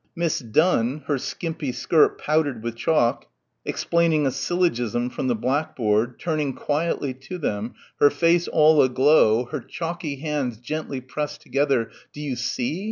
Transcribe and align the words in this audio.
Miss 0.15 0.39
Donne, 0.39 1.03
her 1.05 1.19
skimpy 1.19 1.71
skirt 1.71 2.17
powdered 2.17 2.63
with 2.63 2.75
chalk, 2.75 3.27
explaining 3.63 4.25
a 4.25 4.31
syllogism 4.31 5.11
from 5.11 5.27
the 5.27 5.35
blackboard, 5.35 6.17
turning 6.19 6.53
quietly 6.55 7.13
to 7.13 7.37
them, 7.37 7.75
her 7.99 8.09
face 8.09 8.47
all 8.47 8.81
aglow, 8.81 9.45
her 9.51 9.59
chalky 9.59 10.15
hands 10.15 10.57
gently 10.57 11.01
pressed 11.01 11.41
together, 11.41 11.91
"Do 12.13 12.19
you 12.19 12.35
see? 12.35 12.79